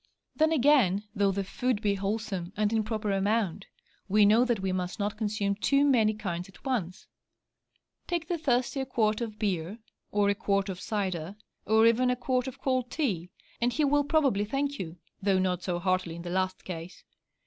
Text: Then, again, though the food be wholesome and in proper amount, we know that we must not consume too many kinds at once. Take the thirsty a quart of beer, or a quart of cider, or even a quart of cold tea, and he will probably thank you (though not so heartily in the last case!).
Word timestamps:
Then, 0.35 0.51
again, 0.51 1.03
though 1.13 1.31
the 1.31 1.43
food 1.43 1.79
be 1.79 1.93
wholesome 1.93 2.53
and 2.57 2.73
in 2.73 2.83
proper 2.83 3.11
amount, 3.11 3.67
we 4.07 4.25
know 4.25 4.43
that 4.45 4.59
we 4.59 4.71
must 4.71 4.97
not 4.97 5.15
consume 5.15 5.53
too 5.53 5.85
many 5.85 6.15
kinds 6.15 6.49
at 6.49 6.65
once. 6.65 7.05
Take 8.07 8.27
the 8.27 8.39
thirsty 8.39 8.79
a 8.81 8.85
quart 8.87 9.21
of 9.21 9.37
beer, 9.37 9.77
or 10.09 10.27
a 10.29 10.33
quart 10.33 10.69
of 10.69 10.81
cider, 10.81 11.35
or 11.67 11.85
even 11.85 12.09
a 12.09 12.15
quart 12.15 12.47
of 12.47 12.59
cold 12.59 12.89
tea, 12.89 13.29
and 13.61 13.73
he 13.73 13.85
will 13.85 14.03
probably 14.03 14.43
thank 14.43 14.79
you 14.79 14.97
(though 15.21 15.37
not 15.37 15.61
so 15.61 15.77
heartily 15.77 16.15
in 16.15 16.23
the 16.23 16.31
last 16.31 16.65
case!). 16.65 17.03